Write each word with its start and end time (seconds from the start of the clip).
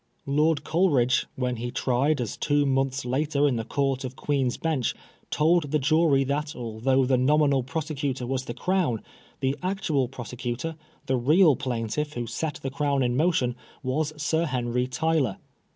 Lord 0.25 0.63
Coleridge, 0.63 1.27
when 1.35 1.57
he 1.57 1.69
tried 1.69 2.19
as 2.21 2.35
two 2.35 2.65
months 2.65 3.05
later 3.05 3.47
in 3.47 3.55
the 3.57 3.63
Court 3.63 4.03
of 4.03 4.15
Queen's 4.15 4.57
Bench, 4.57 4.95
told 5.29 5.69
the 5.69 5.77
jury 5.77 6.23
that 6.23 6.55
although 6.55 7.05
the 7.05 7.19
nominal 7.19 7.61
prosecutor 7.61 8.25
was 8.25 8.45
the 8.45 8.55
Crown, 8.55 9.03
the 9.41 9.55
actual 9.61 10.07
prosecutor, 10.07 10.75
the 11.05 11.17
real 11.17 11.55
plaintiff 11.55 12.13
who 12.13 12.25
set 12.25 12.55
the 12.63 12.71
Crown 12.71 13.03
in 13.03 13.15
motion, 13.15 13.55
was 13.83 14.11
Sir 14.19 14.45
Henry 14.47 14.87
Tyler. 14.87 15.37